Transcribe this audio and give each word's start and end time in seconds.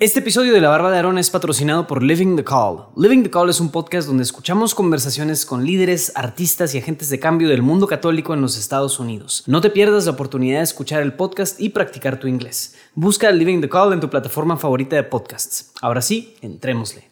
Este 0.00 0.20
episodio 0.20 0.54
de 0.54 0.62
La 0.62 0.70
Barba 0.70 0.90
de 0.90 0.96
Aarón 0.96 1.18
es 1.18 1.28
patrocinado 1.28 1.86
por 1.86 2.02
Living 2.02 2.34
the 2.34 2.42
Call. 2.42 2.86
Living 2.96 3.22
the 3.22 3.28
Call 3.28 3.50
es 3.50 3.60
un 3.60 3.70
podcast 3.70 4.08
donde 4.08 4.22
escuchamos 4.22 4.74
conversaciones 4.74 5.44
con 5.44 5.66
líderes, 5.66 6.12
artistas 6.14 6.74
y 6.74 6.78
agentes 6.78 7.10
de 7.10 7.20
cambio 7.20 7.50
del 7.50 7.60
mundo 7.60 7.86
católico 7.86 8.32
en 8.32 8.40
los 8.40 8.56
Estados 8.56 8.98
Unidos. 8.98 9.44
No 9.46 9.60
te 9.60 9.68
pierdas 9.68 10.06
la 10.06 10.12
oportunidad 10.12 10.60
de 10.60 10.64
escuchar 10.64 11.02
el 11.02 11.12
podcast 11.12 11.60
y 11.60 11.68
practicar 11.68 12.18
tu 12.18 12.28
inglés. 12.28 12.76
Busca 12.94 13.30
Living 13.30 13.60
the 13.60 13.68
Call 13.68 13.92
en 13.92 14.00
tu 14.00 14.08
plataforma 14.08 14.56
favorita 14.56 14.96
de 14.96 15.02
podcasts. 15.02 15.70
Ahora 15.82 16.00
sí, 16.00 16.34
entrémosle. 16.40 17.10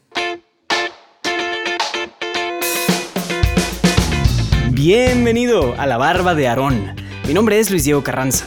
Bienvenido 4.71 5.75
a 5.77 5.87
La 5.87 5.99
Barba 5.99 6.35
de 6.35 6.49
Aarón. 6.49 6.97
Mi 7.27 7.35
nombre 7.35 7.59
es 7.59 7.71
Luis 7.71 7.85
Diego 7.85 8.03
Carranza. 8.03 8.47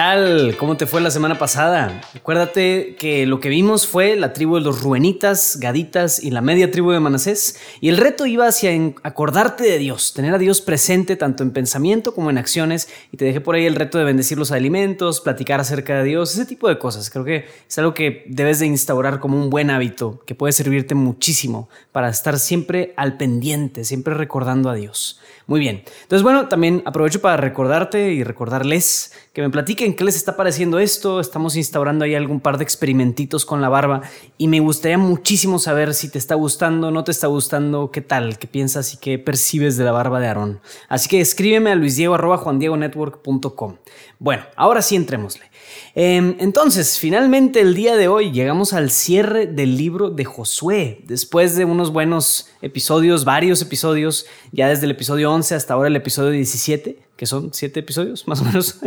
¿Qué 0.00 0.06
tal? 0.06 0.56
¿Cómo 0.56 0.78
te 0.78 0.86
fue 0.86 1.02
la 1.02 1.10
semana 1.10 1.36
pasada? 1.36 2.00
Acuérdate 2.16 2.96
que 2.98 3.26
lo 3.26 3.38
que 3.38 3.50
vimos 3.50 3.86
fue 3.86 4.16
la 4.16 4.32
tribu 4.32 4.54
de 4.54 4.62
los 4.62 4.80
Ruenitas, 4.80 5.58
Gaditas 5.60 6.24
y 6.24 6.30
la 6.30 6.40
media 6.40 6.70
tribu 6.70 6.92
de 6.92 7.00
Manasés. 7.00 7.60
Y 7.82 7.90
el 7.90 7.98
reto 7.98 8.24
iba 8.24 8.46
hacia 8.46 8.70
acordarte 9.02 9.62
de 9.62 9.76
Dios, 9.76 10.14
tener 10.14 10.32
a 10.32 10.38
Dios 10.38 10.62
presente 10.62 11.16
tanto 11.16 11.42
en 11.42 11.50
pensamiento 11.50 12.14
como 12.14 12.30
en 12.30 12.38
acciones. 12.38 12.88
Y 13.12 13.18
te 13.18 13.26
dejé 13.26 13.42
por 13.42 13.56
ahí 13.56 13.66
el 13.66 13.74
reto 13.74 13.98
de 13.98 14.04
bendecir 14.04 14.38
los 14.38 14.52
alimentos, 14.52 15.20
platicar 15.20 15.60
acerca 15.60 15.98
de 15.98 16.04
Dios, 16.04 16.32
ese 16.32 16.46
tipo 16.46 16.66
de 16.70 16.78
cosas. 16.78 17.10
Creo 17.10 17.26
que 17.26 17.44
es 17.68 17.78
algo 17.78 17.92
que 17.92 18.24
debes 18.26 18.58
de 18.58 18.64
instaurar 18.68 19.20
como 19.20 19.36
un 19.36 19.50
buen 19.50 19.68
hábito, 19.68 20.22
que 20.24 20.34
puede 20.34 20.54
servirte 20.54 20.94
muchísimo 20.94 21.68
para 21.92 22.08
estar 22.08 22.38
siempre 22.38 22.94
al 22.96 23.18
pendiente, 23.18 23.84
siempre 23.84 24.14
recordando 24.14 24.70
a 24.70 24.74
Dios. 24.74 25.20
Muy 25.46 25.60
bien. 25.60 25.82
Entonces, 26.02 26.22
bueno, 26.22 26.48
también 26.48 26.80
aprovecho 26.86 27.20
para 27.20 27.36
recordarte 27.36 28.12
y 28.12 28.22
recordarles 28.22 29.12
que 29.32 29.42
me 29.42 29.50
platiquen 29.50 29.89
qué 29.94 30.04
les 30.04 30.16
está 30.16 30.36
pareciendo 30.36 30.78
esto. 30.78 31.20
Estamos 31.20 31.56
instaurando 31.56 32.04
ahí 32.04 32.14
algún 32.14 32.40
par 32.40 32.58
de 32.58 32.64
experimentitos 32.64 33.44
con 33.44 33.60
la 33.60 33.68
barba 33.68 34.02
y 34.38 34.48
me 34.48 34.60
gustaría 34.60 34.98
muchísimo 34.98 35.58
saber 35.58 35.94
si 35.94 36.10
te 36.10 36.18
está 36.18 36.34
gustando, 36.34 36.90
no 36.90 37.04
te 37.04 37.10
está 37.10 37.26
gustando, 37.26 37.90
qué 37.90 38.00
tal, 38.00 38.38
qué 38.38 38.46
piensas 38.46 38.94
y 38.94 38.98
qué 38.98 39.18
percibes 39.18 39.76
de 39.76 39.84
la 39.84 39.92
barba 39.92 40.20
de 40.20 40.28
Aarón. 40.28 40.60
Así 40.88 41.08
que 41.08 41.20
escríbeme 41.20 41.70
a 41.70 41.74
luisdiego.juandiegonetwork.com. 41.74 43.76
Bueno, 44.18 44.44
ahora 44.56 44.82
sí 44.82 44.96
entrémosle. 44.96 45.49
Em, 45.94 46.36
entonces, 46.38 46.98
finalmente 46.98 47.60
el 47.60 47.74
día 47.74 47.96
de 47.96 48.08
hoy 48.08 48.30
llegamos 48.30 48.72
al 48.72 48.90
cierre 48.90 49.46
del 49.46 49.76
libro 49.76 50.10
de 50.10 50.24
Josué. 50.24 51.00
Después 51.04 51.56
de 51.56 51.64
unos 51.64 51.92
buenos 51.92 52.48
episodios, 52.62 53.24
varios 53.24 53.60
episodios, 53.62 54.26
ya 54.52 54.68
desde 54.68 54.84
el 54.84 54.92
episodio 54.92 55.32
11 55.32 55.54
hasta 55.54 55.74
ahora 55.74 55.88
el 55.88 55.96
episodio 55.96 56.30
17, 56.30 56.98
que 57.16 57.26
son 57.26 57.52
siete 57.52 57.80
episodios 57.80 58.26
más 58.28 58.40
o 58.40 58.44
menos, 58.44 58.80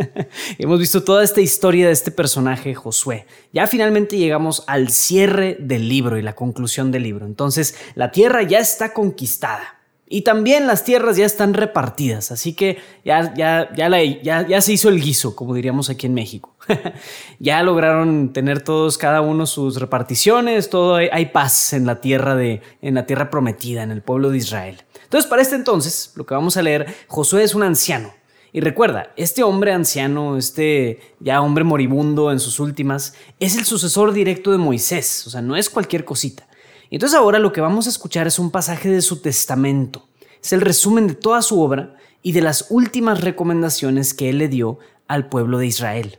hemos 0.58 0.80
visto 0.80 1.04
toda 1.04 1.22
esta 1.22 1.40
historia 1.40 1.86
de 1.86 1.92
este 1.92 2.10
personaje 2.10 2.74
Josué. 2.74 3.26
Ya 3.52 3.66
finalmente 3.66 4.16
llegamos 4.16 4.64
al 4.66 4.90
cierre 4.90 5.56
del 5.60 5.88
libro 5.88 6.18
y 6.18 6.22
la 6.22 6.34
conclusión 6.34 6.90
del 6.90 7.04
libro. 7.04 7.26
Entonces, 7.26 7.76
la 7.94 8.10
tierra 8.10 8.42
ya 8.42 8.58
está 8.58 8.92
conquistada. 8.92 9.83
Y 10.06 10.22
también 10.22 10.66
las 10.66 10.84
tierras 10.84 11.16
ya 11.16 11.24
están 11.24 11.54
repartidas, 11.54 12.30
así 12.30 12.52
que 12.52 12.78
ya, 13.06 13.32
ya, 13.34 13.70
ya, 13.74 14.60
se 14.60 14.72
hizo 14.72 14.90
el 14.90 15.00
guiso, 15.00 15.34
como 15.34 15.54
diríamos 15.54 15.88
aquí 15.88 16.06
en 16.06 16.12
México. 16.12 16.54
ya 17.38 17.62
lograron 17.62 18.32
tener 18.34 18.62
todos, 18.62 18.98
cada 18.98 19.22
uno 19.22 19.46
sus 19.46 19.80
reparticiones, 19.80 20.68
todo 20.68 20.96
hay, 20.96 21.08
hay, 21.10 21.26
paz 21.26 21.72
en 21.72 21.86
la 21.86 22.02
tierra 22.02 22.34
de, 22.36 22.60
en 22.82 22.94
la 22.94 23.06
tierra 23.06 23.30
prometida, 23.30 23.82
en 23.82 23.90
el 23.90 24.02
pueblo 24.02 24.30
de 24.30 24.38
Israel. 24.38 24.82
Entonces, 25.04 25.28
para 25.28 25.40
este 25.40 25.56
entonces, 25.56 26.12
lo 26.16 26.26
que 26.26 26.34
vamos 26.34 26.58
a 26.58 26.62
leer, 26.62 26.94
Josué 27.08 27.42
es 27.42 27.54
un 27.54 27.62
anciano. 27.62 28.12
Y 28.52 28.60
recuerda, 28.60 29.10
este 29.16 29.42
hombre 29.42 29.72
anciano, 29.72 30.36
este 30.36 31.00
ya 31.18 31.40
hombre 31.40 31.64
moribundo 31.64 32.30
en 32.30 32.38
sus 32.38 32.60
últimas, 32.60 33.14
es 33.40 33.56
el 33.56 33.64
sucesor 33.64 34.12
directo 34.12 34.52
de 34.52 34.58
Moisés, 34.58 35.26
o 35.26 35.30
sea, 35.30 35.42
no 35.42 35.56
es 35.56 35.68
cualquier 35.68 36.04
cosita. 36.04 36.46
Entonces 36.90 37.18
ahora 37.18 37.38
lo 37.38 37.52
que 37.52 37.60
vamos 37.60 37.86
a 37.86 37.90
escuchar 37.90 38.26
es 38.26 38.38
un 38.38 38.50
pasaje 38.50 38.88
de 38.88 39.02
su 39.02 39.20
testamento. 39.20 40.08
Es 40.42 40.52
el 40.52 40.60
resumen 40.60 41.06
de 41.06 41.14
toda 41.14 41.42
su 41.42 41.60
obra 41.60 41.96
y 42.22 42.32
de 42.32 42.42
las 42.42 42.66
últimas 42.70 43.20
recomendaciones 43.20 44.14
que 44.14 44.30
él 44.30 44.38
le 44.38 44.48
dio 44.48 44.78
al 45.08 45.28
pueblo 45.28 45.58
de 45.58 45.66
Israel. 45.66 46.18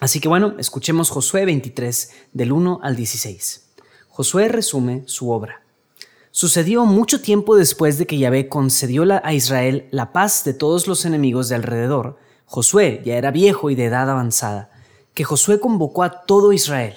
Así 0.00 0.20
que 0.20 0.28
bueno, 0.28 0.54
escuchemos 0.58 1.10
Josué 1.10 1.44
23 1.44 2.10
del 2.32 2.52
1 2.52 2.80
al 2.82 2.96
16. 2.96 3.70
Josué 4.08 4.48
resume 4.48 5.02
su 5.06 5.30
obra. 5.30 5.62
Sucedió 6.30 6.84
mucho 6.84 7.20
tiempo 7.20 7.56
después 7.56 7.96
de 7.96 8.06
que 8.06 8.18
Yahvé 8.18 8.48
concedió 8.48 9.04
a 9.22 9.32
Israel 9.32 9.88
la 9.92 10.12
paz 10.12 10.44
de 10.44 10.52
todos 10.52 10.88
los 10.88 11.04
enemigos 11.04 11.48
de 11.48 11.54
alrededor. 11.54 12.18
Josué 12.44 13.02
ya 13.04 13.14
era 13.14 13.30
viejo 13.30 13.70
y 13.70 13.76
de 13.76 13.84
edad 13.84 14.10
avanzada, 14.10 14.70
que 15.14 15.24
Josué 15.24 15.60
convocó 15.60 16.02
a 16.02 16.24
todo 16.24 16.52
Israel 16.52 16.94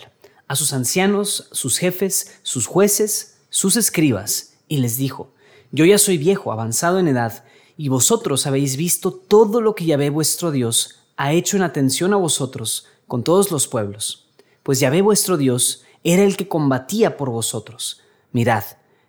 a 0.48 0.56
sus 0.56 0.74
ancianos, 0.74 1.50
sus 1.52 1.78
jefes, 1.78 2.40
sus 2.44 2.66
jueces, 2.68 3.38
sus 3.50 3.76
escribas, 3.76 4.54
y 4.68 4.78
les 4.78 4.98
dijo, 4.98 5.32
Yo 5.72 5.86
ya 5.86 5.98
soy 5.98 6.18
viejo, 6.18 6.52
avanzado 6.52 7.00
en 7.00 7.08
edad, 7.08 7.44
y 7.78 7.90
vosotros 7.90 8.48
habéis 8.48 8.78
visto 8.78 9.12
todo 9.12 9.62
lo 9.62 9.76
que 9.76 9.86
Yahvé 9.86 10.10
vuestro 10.10 10.52
Dios 10.52 10.96
ha 11.16 11.34
hecho 11.34 11.58
en 11.58 11.64
atención 11.64 12.14
a 12.14 12.18
vosotros 12.18 12.86
con 13.08 13.24
todos 13.24 13.52
los 13.52 13.68
pueblos. 13.68 14.28
Pues 14.64 14.80
Yahvé 14.80 15.02
vuestro 15.02 15.38
Dios 15.38 15.84
era 16.04 16.24
el 16.24 16.38
que 16.38 16.48
combatía 16.48 17.18
por 17.18 17.30
vosotros. 17.30 18.02
Mirad, 18.32 18.64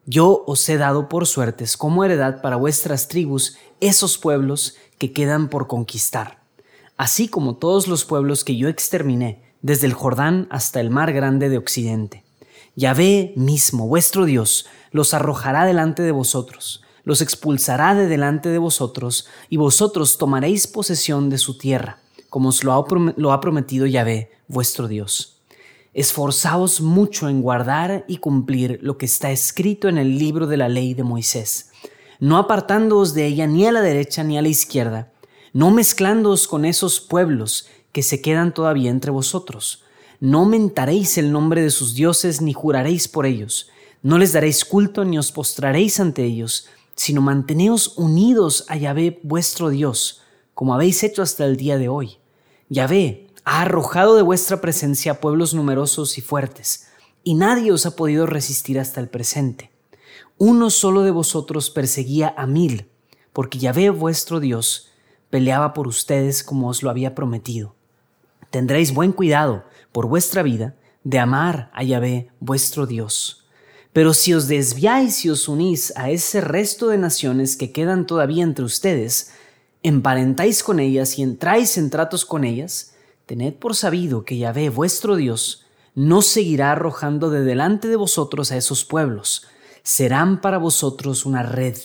yo 0.07 0.45
os 0.47 0.69
he 0.69 0.79
dado 0.79 1.09
por 1.09 1.27
suertes 1.27 1.77
como 1.77 2.05
heredad 2.05 2.41
para 2.41 2.57
vuestras 2.57 3.09
tribus 3.09 3.57
esos 3.81 4.19
pueblos 4.19 4.77
que 4.99 5.13
quedan 5.13 5.49
por 5.49 5.67
conquistar, 5.67 6.43
así 6.97 7.29
como 7.29 7.57
todos 7.57 7.89
los 7.89 8.05
pueblos 8.05 8.43
que 8.43 8.57
yo 8.57 8.69
exterminé, 8.69 9.48
desde 9.63 9.87
el 9.87 9.93
Jordán 9.93 10.47
hasta 10.51 10.81
el 10.81 10.91
mar 10.91 11.13
grande 11.13 11.49
de 11.49 11.59
Occidente. 11.59 12.25
Yahvé 12.77 13.33
mismo, 13.37 13.89
vuestro 13.89 14.25
Dios, 14.25 14.67
los 14.93 15.15
arrojará 15.15 15.65
delante 15.65 16.03
de 16.03 16.13
vosotros, 16.13 16.83
los 17.03 17.21
expulsará 17.23 17.95
de 17.95 18.07
delante 18.07 18.51
de 18.51 18.59
vosotros, 18.59 19.27
y 19.49 19.57
vosotros 19.57 20.19
tomaréis 20.19 20.67
posesión 20.67 21.29
de 21.31 21.39
su 21.39 21.59
tierra, 21.59 21.99
como 22.31 22.51
os 22.51 22.63
lo 22.63 22.73
ha, 22.75 23.41
prometido 23.41 23.87
Yahvé, 23.87 24.31
vuestro 24.47 24.87
Dios. 24.87 25.41
Esforzaos 25.95 26.81
mucho 26.81 27.29
en 27.29 27.43
guardar 27.43 28.05
y 28.07 28.19
cumplir 28.19 28.79
lo 28.83 28.99
que 28.99 29.07
está 29.07 29.33
escrito 29.33 29.89
en 29.89 29.99
el 29.99 30.19
libro 30.19 30.47
de 30.47 30.59
la 30.59 30.69
ley 30.69 30.95
de 30.95 31.03
Moisés, 31.03 31.71
no 32.21 32.37
apartándoos 32.37 33.15
de 33.15 33.27
ella 33.27 33.47
ni 33.47 33.67
a 33.67 33.73
la 33.73 33.81
derecha 33.81 34.23
ni 34.23 34.39
a 34.39 34.43
la 34.43 34.49
izquierda, 34.49 35.11
no 35.53 35.71
mezclándoos 35.71 36.47
con 36.47 36.65
esos 36.65 37.01
pueblos 37.01 37.67
que 37.99 38.05
se 38.05 38.23
quedan 38.23 38.55
todavía 38.55 38.91
entre 38.91 39.11
vosotros. 39.11 39.83
No 40.21 40.45
mentaréis 40.45 41.19
el 41.19 41.33
nombre 41.33 41.63
de 41.63 41.71
sus 41.71 41.97
dioses 41.97 42.41
ni 42.41 42.53
juraréis 42.53 43.09
por 43.09 43.27
ellos. 43.27 43.71
No 44.05 44.19
les 44.19 44.33
daréis 44.33 44.65
culto 44.65 45.05
ni 45.05 45.19
os 45.19 45.33
postraréis 45.33 45.99
ante 45.99 46.23
ellos, 46.23 46.69
sino 46.95 47.23
manteneos 47.23 47.95
unidos 47.97 48.67
a 48.69 48.77
Yahvé 48.77 49.19
vuestro 49.25 49.69
Dios, 49.69 50.23
como 50.55 50.75
habéis 50.75 51.03
hecho 51.03 51.23
hasta 51.23 51.45
el 51.45 51.57
día 51.57 51.77
de 51.77 51.89
hoy. 51.89 52.19
Yahvé 52.69 53.27
ha 53.45 53.63
arrojado 53.63 54.15
de 54.15 54.23
vuestra 54.23 54.61
presencia 54.61 55.21
pueblos 55.21 55.53
numerosos 55.53 56.19
y 56.19 56.21
fuertes, 56.21 56.87
y 57.25 57.35
nadie 57.35 57.73
os 57.73 57.85
ha 57.85 57.97
podido 57.97 58.27
resistir 58.27 58.79
hasta 58.79 59.01
el 59.01 59.09
presente. 59.09 59.73
Uno 60.37 60.71
solo 60.71 61.03
de 61.03 61.11
vosotros 61.11 61.69
perseguía 61.69 62.33
a 62.37 62.47
mil, 62.47 62.87
porque 63.33 63.59
Yahvé 63.59 63.91
vuestro 63.91 64.39
Dios 64.39 64.93
peleaba 65.31 65.75
por 65.75 65.89
ustedes 65.89 66.45
como 66.45 66.69
os 66.69 66.85
lo 66.85 66.91
había 66.91 67.17
prometido. 67.17 67.75
Tendréis 68.51 68.95
buen 68.95 69.13
cuidado 69.13 69.65
por 69.93 70.07
vuestra 70.07 70.43
vida 70.43 70.75
de 71.05 71.19
amar 71.19 71.71
a 71.75 71.83
Yahvé 71.83 72.31
vuestro 72.41 72.87
Dios. 72.87 73.47
Pero 73.93 74.15
si 74.15 74.35
os 74.35 74.49
desviáis 74.49 75.25
y 75.25 75.31
os 75.31 75.49
unís 75.49 75.93
a 75.97 76.11
ese 76.11 76.41
resto 76.41 76.89
de 76.89 76.99
naciones 76.99 77.57
que 77.57 77.73
quedan 77.73 78.07
todavía 78.07 78.45
entre 78.45 78.65
ustedes, 78.65 79.33
emparentáis 79.83 80.63
con 80.63 80.81
ellas 80.81 81.19
y 81.19 81.23
entráis 81.23 81.79
en 81.79 81.91
tratos 81.91 82.25
con 82.25 82.45
ellas, 82.45 82.95
tened 83.27 83.55
por 83.55 83.75
sabido 83.75 84.25
que 84.25 84.39
Yahvé 84.39 84.71
vuestro 84.71 85.17
Dios 85.17 85.67
no 85.95 86.23
seguirá 86.23 86.73
arrojando 86.73 87.29
de 87.29 87.43
delante 87.43 87.89
de 87.89 87.97
vosotros 87.97 88.53
a 88.53 88.57
esos 88.57 88.85
pueblos. 88.85 89.47
Serán 89.83 90.41
para 90.41 90.59
vosotros 90.59 91.27
una 91.27 91.43
red, 91.43 91.77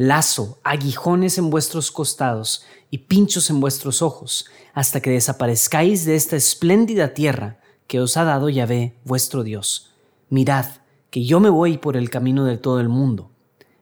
lazo, 0.00 0.58
aguijones 0.64 1.36
en 1.36 1.50
vuestros 1.50 1.90
costados 1.90 2.64
y 2.90 2.96
pinchos 2.96 3.50
en 3.50 3.60
vuestros 3.60 4.00
ojos, 4.00 4.46
hasta 4.72 5.02
que 5.02 5.10
desaparezcáis 5.10 6.06
de 6.06 6.16
esta 6.16 6.36
espléndida 6.36 7.12
tierra 7.12 7.60
que 7.86 8.00
os 8.00 8.16
ha 8.16 8.24
dado 8.24 8.48
Yahvé 8.48 8.96
vuestro 9.04 9.42
Dios. 9.42 9.92
Mirad, 10.30 10.64
que 11.10 11.26
yo 11.26 11.38
me 11.38 11.50
voy 11.50 11.76
por 11.76 11.98
el 11.98 12.08
camino 12.08 12.46
de 12.46 12.56
todo 12.56 12.80
el 12.80 12.88
mundo. 12.88 13.30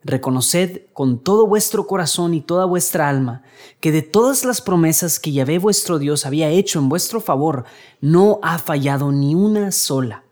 reconoced 0.03 0.87
con 0.93 1.21
todo 1.21 1.47
vuestro 1.47 1.87
corazón 1.87 2.35
y 2.35 2.41
toda 2.41 2.65
vuestra 2.65 3.09
alma 3.09 3.43
que 3.79 3.93
de 3.93 4.03
todas 4.03 4.45
las 4.45 4.61
promesas 4.61 5.21
que 5.21 5.31
Yahvé 5.31 5.59
vuestro 5.59 6.01
Dios 6.01 6.27
había 6.27 6.49
hecho 6.49 6.81
en 6.81 6.89
vuestro 6.89 7.21
favor, 7.21 7.65
no 8.01 8.41
ha 8.43 8.59
fallado 8.59 9.13
ni 9.13 9.37
una 9.37 9.71
sola. 9.71 10.25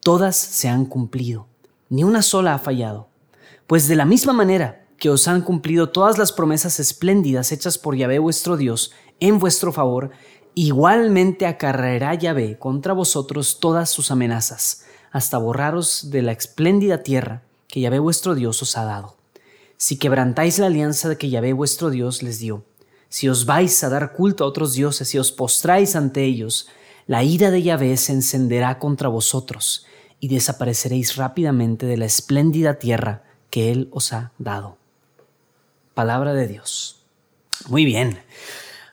Todas 0.00 0.36
se 0.36 0.68
han 0.68 0.84
cumplido, 0.84 1.46
ni 1.90 2.02
una 2.02 2.22
sola 2.22 2.54
ha 2.54 2.58
fallado. 2.58 3.08
Pues 3.68 3.86
de 3.86 3.96
la 3.96 4.04
misma 4.04 4.32
manera 4.32 4.77
que 4.98 5.10
os 5.10 5.28
han 5.28 5.42
cumplido 5.42 5.90
todas 5.90 6.18
las 6.18 6.32
promesas 6.32 6.80
espléndidas 6.80 7.52
hechas 7.52 7.78
por 7.78 7.96
Yahvé 7.96 8.18
vuestro 8.18 8.56
Dios 8.56 8.92
en 9.20 9.38
vuestro 9.38 9.72
favor, 9.72 10.10
igualmente 10.54 11.46
acarreará 11.46 12.14
Yahvé 12.14 12.58
contra 12.58 12.92
vosotros 12.92 13.60
todas 13.60 13.90
sus 13.90 14.10
amenazas, 14.10 14.84
hasta 15.12 15.38
borraros 15.38 16.10
de 16.10 16.22
la 16.22 16.32
espléndida 16.32 17.02
tierra 17.02 17.42
que 17.68 17.80
Yahvé 17.80 17.98
vuestro 18.00 18.34
Dios 18.34 18.60
os 18.62 18.76
ha 18.76 18.84
dado. 18.84 19.16
Si 19.76 19.96
quebrantáis 19.96 20.58
la 20.58 20.66
alianza 20.66 21.14
que 21.16 21.30
Yahvé 21.30 21.52
vuestro 21.52 21.90
Dios 21.90 22.22
les 22.22 22.40
dio, 22.40 22.64
si 23.08 23.28
os 23.28 23.46
vais 23.46 23.82
a 23.84 23.88
dar 23.88 24.12
culto 24.12 24.44
a 24.44 24.46
otros 24.48 24.74
dioses 24.74 25.14
y 25.14 25.18
os 25.18 25.32
postráis 25.32 25.94
ante 25.96 26.24
ellos, 26.24 26.66
la 27.06 27.22
ira 27.22 27.50
de 27.50 27.62
Yahvé 27.62 27.96
se 27.96 28.12
encenderá 28.12 28.78
contra 28.78 29.08
vosotros 29.08 29.86
y 30.20 30.28
desapareceréis 30.28 31.16
rápidamente 31.16 31.86
de 31.86 31.96
la 31.96 32.04
espléndida 32.04 32.78
tierra 32.78 33.22
que 33.50 33.70
Él 33.70 33.88
os 33.92 34.12
ha 34.12 34.32
dado. 34.38 34.76
Palabra 35.98 36.32
de 36.32 36.46
Dios. 36.46 37.02
Muy 37.66 37.84
bien. 37.84 38.20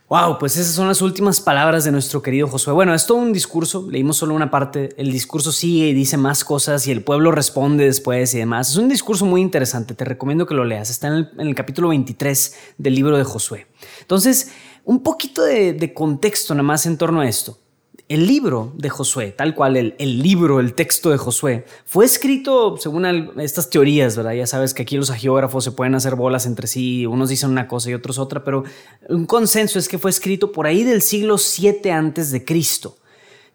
Wow, 0.10 0.40
pues 0.40 0.58
esas 0.58 0.74
son 0.74 0.88
las 0.88 1.04
últimas 1.04 1.40
palabras 1.40 1.84
de 1.84 1.92
nuestro 1.92 2.24
querido 2.24 2.48
Josué. 2.48 2.74
Bueno, 2.74 2.96
es 2.96 3.06
todo 3.06 3.20
un 3.20 3.32
discurso, 3.32 3.88
leímos 3.92 4.18
solo 4.18 4.34
una 4.34 4.50
parte, 4.50 4.90
el 4.98 5.12
discurso 5.12 5.52
sigue 5.52 5.90
y 5.90 5.94
dice 5.94 6.18
más 6.18 6.44
cosas 6.44 6.88
y 6.88 6.92
el 6.92 7.04
pueblo 7.04 7.32
responde 7.32 7.86
después 7.86 8.34
y 8.34 8.40
demás. 8.40 8.72
Es 8.72 8.78
un 8.78 8.90
discurso 8.90 9.24
muy 9.28 9.42
interesante, 9.42 9.94
te 9.94 10.04
recomiendo 10.04 10.48
que 10.48 10.56
lo 10.56 10.66
leas, 10.66 10.90
está 10.90 11.10
en 11.10 11.30
el, 11.38 11.54
capítulo 11.54 11.90
23 11.90 12.56
del 12.80 12.96
libro 12.96 13.16
de 13.20 13.24
Josué. 13.24 13.68
Entonces, 14.02 14.52
un 14.84 15.04
poquito 15.04 15.44
de, 15.44 15.74
de 15.74 15.94
contexto 15.94 16.56
nada 16.56 16.64
más 16.64 16.88
en 16.88 16.98
torno 16.98 17.22
a 17.22 17.28
esto. 17.30 17.60
El 18.08 18.28
libro 18.28 18.72
de 18.76 18.90
Josué, 18.90 19.32
tal 19.32 19.56
cual 19.56 19.78
el, 19.78 19.96
el, 19.98 20.22
libro, 20.22 20.60
el 20.60 20.76
texto 20.76 21.10
de 21.10 21.18
Josué, 21.18 21.66
fue 21.86 22.06
escrito 22.06 22.78
según 22.78 23.06
estas 23.40 23.72
teorías, 23.72 24.16
¿verdad? 24.16 24.34
Ya 24.34 24.46
sabes 24.46 24.76
que 24.76 24.84
aquí 24.84 24.96
los 24.96 25.10
agiógrafos 25.10 25.64
se 25.64 25.72
pueden 25.72 25.96
hacer 25.96 26.16
bolas 26.16 26.46
entre 26.46 26.68
sí, 26.68 27.08
unos 27.08 27.30
dicen 27.30 27.50
una 27.50 27.68
cosa 27.68 27.90
y 27.90 27.96
otros 27.96 28.20
otra, 28.20 28.44
pero 28.44 28.64
un 29.10 29.26
consenso 29.26 29.80
es 29.80 29.88
que 29.88 29.98
fue 29.98 30.12
escrito 30.12 30.52
por 30.52 30.68
ahí 30.68 30.84
del 30.84 31.02
siglo 31.02 31.40
7 31.40 31.92
antes 31.92 32.32
de 32.32 32.46
Cristo. 32.46 32.96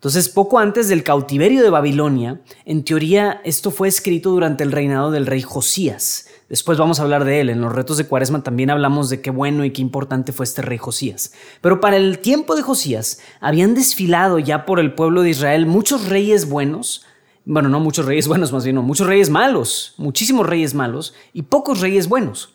Entonces, 0.01 0.31
poco 0.31 0.59
antes 0.59 0.89
del 0.89 1.05
cautiverio 1.05 1.63
de 1.63 1.69
Babilonia, 1.69 2.41
en 2.65 2.85
teoría 2.85 3.43
esto 3.45 3.71
fue 3.71 3.87
escrito 3.87 4.31
durante 4.31 4.65
el 4.65 4.73
reinado 4.73 5.11
del 5.11 5.27
rey 5.27 5.43
Josías. 5.43 6.27
Después 6.49 6.79
vamos 6.79 6.99
a 6.99 7.03
hablar 7.03 7.27
de 7.27 7.43
él. 7.43 7.51
En 7.51 7.61
los 7.61 7.75
retos 7.75 7.99
de 7.99 8.07
Cuaresma 8.07 8.43
también 8.43 8.71
hablamos 8.71 9.11
de 9.11 9.21
qué 9.21 9.31
bueno 9.31 9.63
y 9.63 9.73
qué 9.73 9.83
importante 9.83 10.33
fue 10.33 10.45
este 10.45 10.63
rey 10.63 10.79
Josías. 10.79 11.35
Pero 11.61 11.83
para 11.83 11.99
el 11.99 12.19
tiempo 12.21 12.57
de 12.57 12.63
Josías 12.63 13.21
habían 13.43 13.75
desfilado 13.75 14.39
ya 14.39 14.65
por 14.65 14.81
el 14.81 14.95
pueblo 14.95 15.21
de 15.21 15.29
Israel 15.29 15.67
muchos 15.67 16.09
reyes 16.09 16.49
buenos, 16.49 17.05
bueno, 17.45 17.69
no 17.69 17.79
muchos 17.79 18.07
reyes 18.07 18.27
buenos, 18.27 18.55
más 18.55 18.65
bien 18.65 18.77
no, 18.77 18.83
muchos 18.83 19.07
reyes 19.07 19.29
malos, 19.29 19.93
muchísimos 19.99 20.47
reyes 20.47 20.73
malos 20.73 21.13
y 21.35 21.43
pocos 21.43 21.81
reyes 21.81 22.09
buenos. 22.09 22.55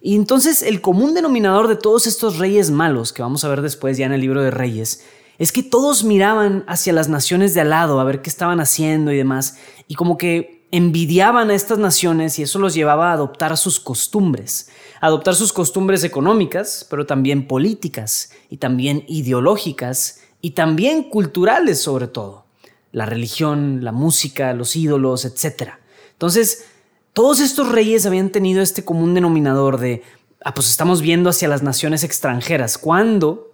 Y 0.00 0.14
entonces 0.14 0.62
el 0.62 0.80
común 0.82 1.14
denominador 1.14 1.66
de 1.66 1.76
todos 1.76 2.06
estos 2.06 2.38
reyes 2.38 2.70
malos, 2.70 3.12
que 3.12 3.22
vamos 3.22 3.42
a 3.42 3.48
ver 3.48 3.62
después 3.62 3.96
ya 3.96 4.04
en 4.04 4.12
el 4.12 4.20
libro 4.20 4.42
de 4.42 4.50
Reyes, 4.50 5.02
es 5.38 5.52
que 5.52 5.62
todos 5.62 6.04
miraban 6.04 6.64
hacia 6.66 6.92
las 6.92 7.08
naciones 7.08 7.54
de 7.54 7.62
al 7.62 7.70
lado 7.70 8.00
a 8.00 8.04
ver 8.04 8.22
qué 8.22 8.30
estaban 8.30 8.60
haciendo 8.60 9.12
y 9.12 9.16
demás, 9.16 9.58
y 9.88 9.94
como 9.94 10.16
que 10.16 10.64
envidiaban 10.70 11.50
a 11.50 11.54
estas 11.54 11.78
naciones 11.78 12.38
y 12.38 12.42
eso 12.42 12.58
los 12.58 12.74
llevaba 12.74 13.10
a 13.10 13.12
adoptar 13.12 13.56
sus 13.56 13.78
costumbres, 13.78 14.68
adoptar 15.00 15.36
sus 15.36 15.52
costumbres 15.52 16.02
económicas, 16.02 16.86
pero 16.90 17.06
también 17.06 17.46
políticas 17.46 18.30
y 18.50 18.56
también 18.56 19.04
ideológicas 19.06 20.20
y 20.40 20.50
también 20.50 21.04
culturales 21.04 21.80
sobre 21.80 22.08
todo, 22.08 22.46
la 22.90 23.06
religión, 23.06 23.84
la 23.84 23.92
música, 23.92 24.52
los 24.52 24.74
ídolos, 24.74 25.24
etc. 25.24 25.74
Entonces, 26.10 26.64
todos 27.12 27.38
estos 27.38 27.68
reyes 27.68 28.04
habían 28.04 28.30
tenido 28.30 28.60
este 28.60 28.84
común 28.84 29.14
denominador 29.14 29.78
de, 29.78 30.02
ah, 30.44 30.54
pues 30.54 30.68
estamos 30.68 31.00
viendo 31.00 31.30
hacia 31.30 31.46
las 31.46 31.62
naciones 31.62 32.02
extranjeras, 32.02 32.78
cuando 32.78 33.53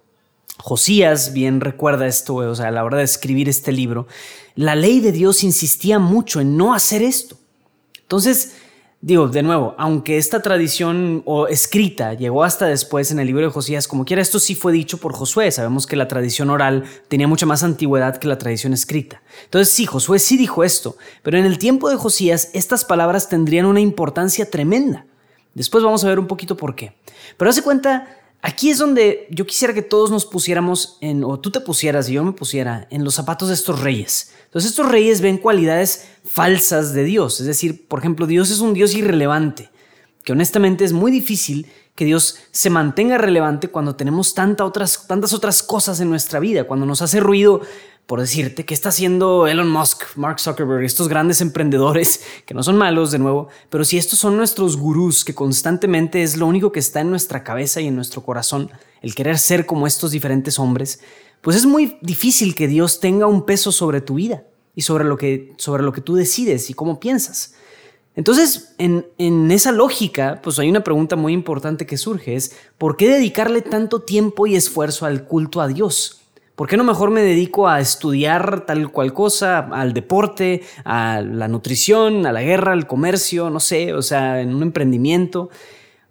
Josías 0.61 1.33
bien 1.33 1.59
recuerda 1.59 2.05
esto, 2.05 2.35
o 2.35 2.55
sea, 2.55 2.67
a 2.67 2.71
la 2.71 2.83
hora 2.83 2.99
de 2.99 3.03
escribir 3.03 3.49
este 3.49 3.71
libro, 3.71 4.07
la 4.55 4.75
ley 4.75 4.99
de 4.99 5.11
Dios 5.11 5.43
insistía 5.43 5.97
mucho 5.97 6.39
en 6.39 6.55
no 6.55 6.75
hacer 6.75 7.01
esto. 7.01 7.35
Entonces, 7.99 8.53
digo, 9.01 9.27
de 9.27 9.41
nuevo, 9.41 9.73
aunque 9.79 10.19
esta 10.19 10.43
tradición 10.43 11.23
o 11.25 11.47
escrita 11.47 12.13
llegó 12.13 12.43
hasta 12.43 12.67
después 12.67 13.09
en 13.09 13.19
el 13.19 13.25
libro 13.25 13.43
de 13.43 13.51
Josías, 13.51 13.87
como 13.87 14.05
quiera, 14.05 14.21
esto 14.21 14.39
sí 14.39 14.53
fue 14.53 14.71
dicho 14.71 14.99
por 14.99 15.13
Josué. 15.13 15.49
Sabemos 15.51 15.87
que 15.87 15.95
la 15.95 16.07
tradición 16.07 16.51
oral 16.51 16.83
tenía 17.07 17.27
mucha 17.27 17.47
más 17.47 17.63
antigüedad 17.63 18.17
que 18.17 18.27
la 18.27 18.37
tradición 18.37 18.73
escrita. 18.73 19.23
Entonces, 19.45 19.73
sí, 19.73 19.87
Josué 19.87 20.19
sí 20.19 20.37
dijo 20.37 20.63
esto, 20.63 20.95
pero 21.23 21.39
en 21.39 21.45
el 21.45 21.57
tiempo 21.57 21.89
de 21.89 21.95
Josías 21.95 22.51
estas 22.53 22.85
palabras 22.85 23.29
tendrían 23.29 23.65
una 23.65 23.79
importancia 23.79 24.47
tremenda. 24.47 25.07
Después 25.55 25.83
vamos 25.83 26.03
a 26.03 26.07
ver 26.07 26.19
un 26.19 26.27
poquito 26.27 26.55
por 26.55 26.75
qué. 26.75 26.93
Pero 27.35 27.49
hace 27.49 27.63
cuenta 27.63 28.20
Aquí 28.43 28.71
es 28.71 28.79
donde 28.79 29.27
yo 29.29 29.45
quisiera 29.45 29.73
que 29.73 29.83
todos 29.83 30.09
nos 30.09 30.25
pusiéramos 30.25 30.97
en, 31.01 31.23
o 31.23 31.39
tú 31.39 31.51
te 31.51 31.59
pusieras 31.59 32.09
y 32.09 32.13
yo 32.13 32.23
me 32.23 32.31
pusiera 32.31 32.87
en 32.89 33.03
los 33.03 33.13
zapatos 33.13 33.49
de 33.49 33.53
estos 33.53 33.81
reyes. 33.81 34.33
Entonces 34.45 34.71
estos 34.71 34.89
reyes 34.89 35.21
ven 35.21 35.37
cualidades 35.37 36.07
falsas 36.25 36.93
de 36.93 37.03
Dios. 37.03 37.39
Es 37.39 37.45
decir, 37.45 37.87
por 37.87 37.99
ejemplo, 37.99 38.25
Dios 38.25 38.49
es 38.49 38.59
un 38.59 38.73
Dios 38.73 38.95
irrelevante, 38.95 39.69
que 40.23 40.31
honestamente 40.31 40.83
es 40.83 40.91
muy 40.91 41.11
difícil 41.11 41.67
que 41.93 42.05
Dios 42.05 42.37
se 42.51 42.71
mantenga 42.71 43.19
relevante 43.19 43.67
cuando 43.67 43.95
tenemos 43.95 44.33
tantas 44.33 45.33
otras 45.33 45.61
cosas 45.61 45.99
en 45.99 46.09
nuestra 46.09 46.39
vida, 46.39 46.63
cuando 46.63 46.87
nos 46.87 47.03
hace 47.03 47.19
ruido 47.19 47.61
por 48.11 48.19
decirte, 48.19 48.65
¿qué 48.65 48.73
está 48.73 48.89
haciendo 48.89 49.47
Elon 49.47 49.69
Musk, 49.69 50.17
Mark 50.17 50.41
Zuckerberg, 50.41 50.83
estos 50.83 51.07
grandes 51.07 51.39
emprendedores 51.39 52.21
que 52.45 52.53
no 52.53 52.61
son 52.61 52.75
malos 52.75 53.09
de 53.09 53.19
nuevo, 53.19 53.47
pero 53.69 53.85
si 53.85 53.97
estos 53.97 54.19
son 54.19 54.35
nuestros 54.35 54.75
gurús 54.75 55.23
que 55.23 55.33
constantemente 55.33 56.21
es 56.21 56.35
lo 56.35 56.45
único 56.45 56.73
que 56.73 56.79
está 56.81 56.99
en 56.99 57.09
nuestra 57.09 57.41
cabeza 57.41 57.79
y 57.79 57.87
en 57.87 57.95
nuestro 57.95 58.21
corazón, 58.21 58.69
el 59.01 59.15
querer 59.15 59.39
ser 59.39 59.65
como 59.65 59.87
estos 59.87 60.11
diferentes 60.11 60.59
hombres, 60.59 60.99
pues 61.39 61.55
es 61.55 61.65
muy 61.65 61.99
difícil 62.01 62.53
que 62.53 62.67
Dios 62.67 62.99
tenga 62.99 63.27
un 63.27 63.45
peso 63.45 63.71
sobre 63.71 64.01
tu 64.01 64.15
vida 64.15 64.43
y 64.75 64.81
sobre 64.81 65.05
lo 65.05 65.15
que, 65.15 65.53
sobre 65.55 65.81
lo 65.81 65.93
que 65.93 66.01
tú 66.01 66.15
decides 66.15 66.69
y 66.69 66.73
cómo 66.73 66.99
piensas. 66.99 67.53
Entonces, 68.17 68.73
en, 68.77 69.07
en, 69.19 69.49
esa 69.51 69.71
lógica, 69.71 70.41
pues 70.43 70.59
hay 70.59 70.69
una 70.69 70.83
pregunta 70.83 71.15
muy 71.15 71.31
importante 71.31 71.85
que 71.85 71.95
surge, 71.95 72.35
es 72.35 72.57
¿por 72.77 72.97
qué 72.97 73.07
dedicarle 73.07 73.61
tanto 73.61 74.01
tiempo 74.01 74.47
y 74.47 74.57
esfuerzo 74.57 75.05
al 75.05 75.23
culto 75.23 75.61
a 75.61 75.69
Dios? 75.69 76.20
¿Por 76.55 76.67
qué 76.67 76.77
no 76.77 76.83
mejor 76.83 77.09
me 77.11 77.21
dedico 77.21 77.67
a 77.67 77.79
estudiar 77.79 78.65
tal 78.65 78.91
cual 78.91 79.13
cosa, 79.13 79.59
al 79.59 79.93
deporte, 79.93 80.63
a 80.83 81.21
la 81.21 81.47
nutrición, 81.47 82.25
a 82.25 82.31
la 82.31 82.41
guerra, 82.41 82.73
al 82.73 82.87
comercio, 82.87 83.49
no 83.49 83.59
sé, 83.59 83.93
o 83.93 84.01
sea, 84.01 84.41
en 84.41 84.53
un 84.53 84.61
emprendimiento? 84.61 85.49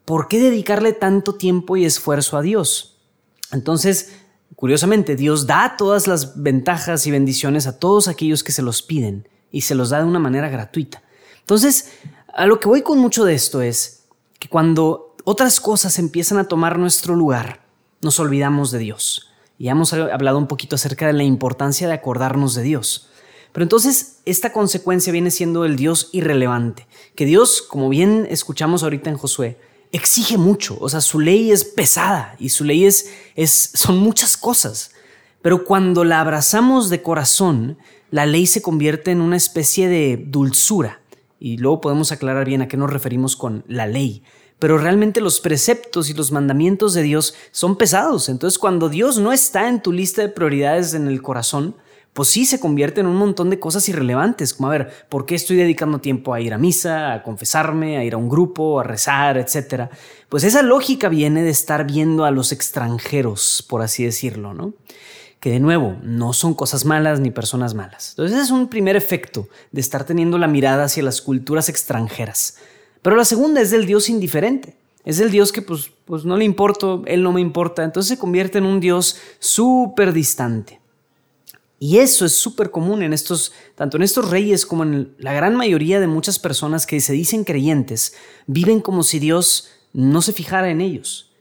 ¿Por 0.05 0.29
qué 0.29 0.41
dedicarle 0.41 0.93
tanto 0.93 1.35
tiempo 1.35 1.77
y 1.77 1.85
esfuerzo 1.85 2.37
a 2.37 2.43
Dios? 2.43 2.99
Entonces, 3.53 4.17
curiosamente, 4.57 5.15
Dios 5.15 5.47
da 5.47 5.77
todas 5.77 6.09
las 6.09 6.43
ventajas 6.43 7.07
y 7.07 7.11
bendiciones 7.11 7.67
a 7.67 7.79
todos 7.79 8.09
aquellos 8.09 8.43
que 8.43 8.53
se 8.53 8.63
los 8.63 8.83
piden 8.83 9.29
y 9.53 9.61
se 9.61 9.75
los 9.75 9.91
da 9.91 9.99
de 9.99 10.07
una 10.07 10.19
manera 10.19 10.49
gratuita. 10.49 11.03
Entonces, 11.41 11.93
a 12.33 12.47
lo 12.47 12.61
que 12.61 12.69
voy 12.69 12.83
con 12.83 12.99
mucho 12.99 13.25
de 13.25 13.35
esto 13.35 13.61
es 13.63 14.05
que 14.39 14.49
cuando 14.49 15.15
otras 15.25 15.61
cosas 15.61 15.99
empiezan 15.99 16.39
a 16.39 16.49
tomar 16.49 16.79
nuestro 16.79 17.15
lugar, 17.15 17.61
nos 18.01 18.19
olvidamos 18.19 18.71
de 18.71 18.79
Dios. 18.79 19.30
Y 19.61 19.69
hemos 19.69 19.93
hablado 19.93 20.39
un 20.39 20.47
poquito 20.47 20.77
acerca 20.77 21.07
de 21.07 21.13
la 21.13 21.23
importancia 21.23 21.87
de 21.87 21.93
acordarnos 21.93 22.55
de 22.55 22.63
Dios. 22.63 23.11
Pero 23.53 23.63
entonces 23.63 24.21
esta 24.25 24.55
consecuencia 24.55 25.13
viene 25.13 25.31
siendo 25.31 25.67
el 25.67 25.77
Dios 25.77 26.09
irrelevante, 26.13 26.87
que 27.15 27.27
Dios, 27.27 27.61
como 27.61 27.91
bien 27.91 28.27
escuchamos 28.31 28.83
ahorita 28.83 29.11
en 29.11 29.19
Josué, 29.19 29.59
exige 29.93 30.39
mucho, 30.39 30.79
o 30.81 30.89
sea, 30.89 31.03
su 31.03 31.21
ley 31.21 31.51
es 31.51 31.67
pesada 31.67 32.37
y 32.39 32.49
su 32.49 32.65
ley 32.65 32.87
es, 32.87 33.11
es 33.37 33.73
son 33.75 33.99
muchas 33.99 34.39
cosas. 34.39 34.93
Pero 35.43 35.67
cuando 35.67 36.05
la 36.05 36.23
abrazamos 36.23 36.89
de 36.89 37.03
corazón, 37.03 37.77
la 38.11 38.25
ley 38.25 38.47
se 38.47 38.63
convierte 38.63 39.11
en 39.11 39.21
una 39.21 39.37
especie 39.37 39.89
de 39.89 40.25
dulzura. 40.27 41.03
Y 41.39 41.59
luego 41.59 41.83
podemos 41.83 42.13
aclarar 42.13 42.47
bien 42.47 42.63
a 42.63 42.69
qué 42.69 42.79
nos 42.79 42.91
referimos 42.91 43.37
con 43.37 43.63
la 43.69 43.87
ley 43.87 44.23
pero 44.61 44.79
realmente 44.79 45.21
los 45.21 45.41
preceptos 45.41 46.11
y 46.11 46.15
los 46.15 46.31
mandamientos 46.31 46.95
de 46.95 47.03
Dios 47.03 47.35
son 47.51 47.77
pesados. 47.77 48.29
Entonces 48.29 48.59
cuando 48.59 48.89
Dios 48.89 49.19
no 49.19 49.33
está 49.33 49.69
en 49.69 49.83
tu 49.83 49.91
lista 49.91 50.23
de 50.23 50.29
prioridades 50.29 50.95
en 50.95 51.09
el 51.09 51.23
corazón, 51.23 51.75
pues 52.13 52.29
sí 52.29 52.45
se 52.45 52.61
convierte 52.61 53.01
en 53.01 53.07
un 53.07 53.17
montón 53.17 53.51
de 53.51 53.59
cosas 53.59 53.89
irrelevantes, 53.89 54.53
como 54.53 54.69
a 54.69 54.73
ver, 54.73 55.07
¿por 55.09 55.25
qué 55.27 55.35
estoy 55.35 55.57
dedicando 55.57 56.01
tiempo 56.01 56.35
a 56.35 56.41
ir 56.41 56.53
a 56.53 56.59
misa, 56.59 57.15
a 57.15 57.23
confesarme, 57.23 57.97
a 57.97 58.05
ir 58.05 58.15
a 58.15 58.19
un 58.19 58.29
grupo, 58.29 58.79
a 58.79 58.85
rezar, 58.85 59.39
etcétera? 59.39 59.91
Pues 60.29 60.45
esa 60.45 60.63
lógica 60.63 61.09
viene 61.09 61.43
de 61.43 61.51
estar 61.51 61.87
viendo 61.87 62.25
a 62.25 62.31
los 62.31 62.53
extranjeros, 62.53 63.65
por 63.67 63.81
así 63.81 64.05
decirlo, 64.05 64.53
¿no? 64.53 64.75
Que 65.39 65.51
de 65.51 65.61
nuevo, 65.61 65.97
no 66.03 66.35
son 66.35 66.53
cosas 66.53 66.85
malas 66.85 67.21
ni 67.21 67.31
personas 67.31 67.73
malas. 67.73 68.11
Entonces 68.11 68.37
ese 68.37 68.45
es 68.45 68.51
un 68.51 68.69
primer 68.69 68.97
efecto 68.97 69.49
de 69.73 69.81
estar 69.81 70.05
teniendo 70.05 70.37
la 70.37 70.49
mirada 70.49 70.85
hacia 70.85 71.03
las 71.03 71.23
culturas 71.23 71.71
extranjeras 71.71 72.59
Pero 73.03 73.17
la 73.17 73.25
segunda 73.25 73.61
es 73.61 73.71
del 73.71 73.87
Dios 73.87 74.09
indiferente. 74.09 74.77
Es 75.05 75.21
el 75.21 75.31
Dios 75.31 75.53
que 75.53 75.63
pues, 75.63 75.91
pues 76.05 76.25
no 76.25 76.37
le 76.37 76.45
importa, 76.45 77.01
Él 77.07 77.23
no 77.23 77.33
me 77.33 77.41
importa. 77.41 77.83
Entonces 77.85 78.11
se 78.11 78.19
convierte 78.19 78.59
en 78.59 78.67
un 78.67 78.81
Dios 78.81 79.17
súper 79.39 80.13
distante. 80.13 80.81
Y 81.83 81.97
eso 81.97 82.27
es 82.27 82.33
súper 82.33 82.71
común 82.71 83.03
en 83.03 83.15
estos, 83.15 83.53
tanto 83.75 83.97
en 83.97 84.03
estos 84.03 84.31
reyes 84.31 84.67
como 84.67 84.83
en 84.83 85.15
la 85.19 85.33
gran 85.33 85.57
mayoría 85.57 85.99
de 85.99 86.07
muchas 86.07 86.39
personas 86.39 86.87
que 86.87 87.01
se 87.01 87.15
dicen 87.15 87.43
creyentes, 87.43 88.13
viven 88.47 88.81
como 88.81 89.03
si 89.03 89.19
Dios 89.19 89.71
no 89.95 90.21
se 90.21 90.35
fijara 90.35 90.71
en 90.71 90.83
ellos 90.83 91.33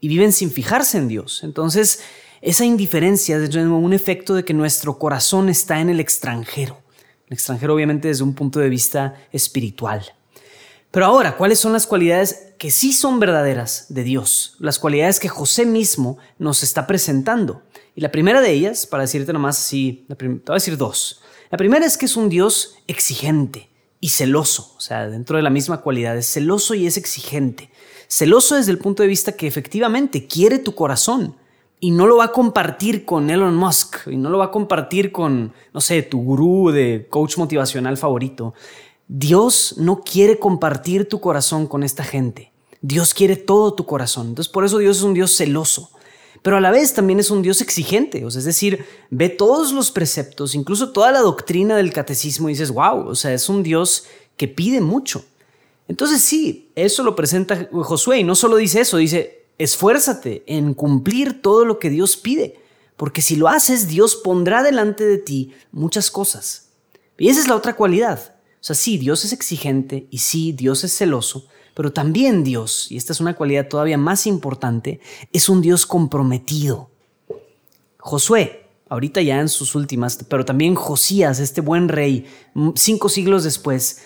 y 0.00 0.08
viven 0.08 0.32
sin 0.32 0.50
fijarse 0.50 0.96
en 0.96 1.08
Dios. 1.08 1.44
Entonces, 1.44 2.00
esa 2.40 2.64
indiferencia 2.64 3.36
es 3.36 3.54
un 3.54 3.92
efecto 3.92 4.34
de 4.34 4.46
que 4.46 4.54
nuestro 4.54 4.98
corazón 4.98 5.50
está 5.50 5.78
en 5.80 5.90
el 5.90 6.00
extranjero. 6.00 6.80
El 7.26 7.34
extranjero 7.34 7.74
obviamente 7.74 8.08
desde 8.08 8.24
un 8.24 8.34
punto 8.34 8.60
de 8.60 8.70
vista 8.70 9.14
espiritual. 9.30 10.02
Pero 10.92 11.06
ahora, 11.06 11.38
¿cuáles 11.38 11.58
son 11.58 11.72
las 11.72 11.86
cualidades 11.86 12.52
que 12.58 12.70
sí 12.70 12.92
son 12.92 13.18
verdaderas 13.18 13.86
de 13.88 14.04
Dios? 14.04 14.56
Las 14.60 14.78
cualidades 14.78 15.18
que 15.18 15.28
José 15.28 15.64
mismo 15.64 16.18
nos 16.38 16.62
está 16.62 16.86
presentando. 16.86 17.62
Y 17.94 18.02
la 18.02 18.12
primera 18.12 18.42
de 18.42 18.50
ellas, 18.50 18.86
para 18.86 19.04
decirte 19.04 19.32
nomás 19.32 19.58
así, 19.58 20.04
te 20.06 20.26
voy 20.26 20.42
a 20.48 20.52
decir 20.52 20.76
dos. 20.76 21.22
La 21.50 21.56
primera 21.56 21.86
es 21.86 21.96
que 21.96 22.04
es 22.04 22.14
un 22.14 22.28
Dios 22.28 22.76
exigente 22.86 23.70
y 24.00 24.10
celoso, 24.10 24.74
o 24.76 24.80
sea, 24.80 25.08
dentro 25.08 25.38
de 25.38 25.42
la 25.42 25.48
misma 25.48 25.80
cualidad, 25.80 26.16
es 26.16 26.30
celoso 26.30 26.74
y 26.74 26.86
es 26.86 26.98
exigente. 26.98 27.70
Celoso 28.06 28.56
desde 28.56 28.72
el 28.72 28.78
punto 28.78 29.02
de 29.02 29.08
vista 29.08 29.32
que 29.32 29.46
efectivamente 29.46 30.26
quiere 30.26 30.58
tu 30.58 30.74
corazón 30.74 31.36
y 31.80 31.90
no 31.90 32.06
lo 32.06 32.18
va 32.18 32.26
a 32.26 32.32
compartir 32.32 33.06
con 33.06 33.30
Elon 33.30 33.56
Musk 33.56 34.08
y 34.08 34.16
no 34.16 34.28
lo 34.28 34.38
va 34.38 34.46
a 34.46 34.50
compartir 34.50 35.10
con, 35.10 35.54
no 35.72 35.80
sé, 35.80 36.02
tu 36.02 36.22
gurú 36.22 36.70
de 36.70 37.06
coach 37.08 37.38
motivacional 37.38 37.96
favorito. 37.96 38.54
Dios 39.14 39.74
no 39.76 40.04
quiere 40.04 40.38
compartir 40.38 41.06
tu 41.06 41.20
corazón 41.20 41.66
con 41.66 41.82
esta 41.82 42.02
gente. 42.02 42.50
Dios 42.80 43.12
quiere 43.12 43.36
todo 43.36 43.74
tu 43.74 43.84
corazón. 43.84 44.28
Entonces 44.28 44.50
por 44.50 44.64
eso 44.64 44.78
Dios 44.78 44.96
es 44.96 45.02
un 45.02 45.12
Dios 45.12 45.36
celoso. 45.36 45.90
Pero 46.40 46.56
a 46.56 46.62
la 46.62 46.70
vez 46.70 46.94
también 46.94 47.20
es 47.20 47.30
un 47.30 47.42
Dios 47.42 47.60
exigente. 47.60 48.24
O 48.24 48.30
sea, 48.30 48.38
es 48.38 48.46
decir, 48.46 48.86
ve 49.10 49.28
todos 49.28 49.72
los 49.72 49.90
preceptos, 49.90 50.54
incluso 50.54 50.92
toda 50.92 51.12
la 51.12 51.20
doctrina 51.20 51.76
del 51.76 51.92
catecismo 51.92 52.48
y 52.48 52.52
dices, 52.52 52.70
wow, 52.70 53.06
o 53.06 53.14
sea, 53.14 53.34
es 53.34 53.50
un 53.50 53.62
Dios 53.62 54.04
que 54.38 54.48
pide 54.48 54.80
mucho. 54.80 55.22
Entonces 55.88 56.22
sí, 56.22 56.70
eso 56.74 57.02
lo 57.02 57.14
presenta 57.14 57.68
Josué 57.70 58.20
y 58.20 58.24
no 58.24 58.34
solo 58.34 58.56
dice 58.56 58.80
eso, 58.80 58.96
dice, 58.96 59.44
esfuérzate 59.58 60.42
en 60.46 60.72
cumplir 60.72 61.42
todo 61.42 61.66
lo 61.66 61.78
que 61.78 61.90
Dios 61.90 62.16
pide, 62.16 62.58
porque 62.96 63.20
si 63.20 63.36
lo 63.36 63.48
haces, 63.48 63.88
Dios 63.88 64.16
pondrá 64.16 64.62
delante 64.62 65.04
de 65.04 65.18
ti 65.18 65.52
muchas 65.70 66.10
cosas. 66.10 66.70
Y 67.18 67.28
esa 67.28 67.40
es 67.40 67.48
la 67.48 67.56
otra 67.56 67.76
cualidad. 67.76 68.36
O 68.62 68.64
sea, 68.64 68.76
sí, 68.76 68.96
Dios 68.96 69.24
es 69.24 69.32
exigente 69.32 70.06
y 70.08 70.18
sí, 70.18 70.52
Dios 70.52 70.84
es 70.84 70.96
celoso, 70.96 71.48
pero 71.74 71.92
también 71.92 72.44
Dios, 72.44 72.86
y 72.92 72.96
esta 72.96 73.12
es 73.12 73.18
una 73.18 73.34
cualidad 73.34 73.66
todavía 73.66 73.98
más 73.98 74.24
importante, 74.24 75.00
es 75.32 75.48
un 75.48 75.60
Dios 75.60 75.84
comprometido. 75.84 76.88
Josué, 77.98 78.66
ahorita 78.88 79.20
ya 79.20 79.40
en 79.40 79.48
sus 79.48 79.74
últimas, 79.74 80.16
pero 80.28 80.44
también 80.44 80.76
Josías, 80.76 81.40
este 81.40 81.60
buen 81.60 81.88
rey, 81.88 82.26
cinco 82.76 83.08
siglos 83.08 83.42
después, 83.42 84.02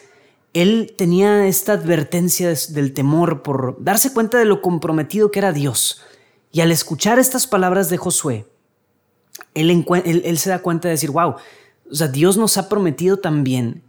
él 0.54 0.94
tenía 0.96 1.46
esta 1.46 1.75
advertencia 1.75 2.54
del 2.70 2.94
temor 2.94 3.42
por 3.42 3.76
darse 3.78 4.14
cuenta 4.14 4.38
de 4.38 4.46
lo 4.46 4.62
comprometido 4.62 5.30
que 5.30 5.40
era 5.40 5.52
Dios. 5.52 6.00
Y 6.50 6.62
al 6.62 6.72
escuchar 6.72 7.18
estas 7.18 7.46
palabras 7.46 7.90
de 7.90 7.98
Josué, 7.98 8.46
él, 9.52 9.84
él 10.06 10.38
se 10.38 10.48
da 10.48 10.60
cuenta 10.60 10.88
de 10.88 10.92
decir, 10.92 11.10
wow, 11.10 11.34
o 11.90 11.94
sea, 11.94 12.08
Dios 12.08 12.38
nos 12.38 12.56
ha 12.56 12.70
prometido 12.70 13.18
también 13.18 13.82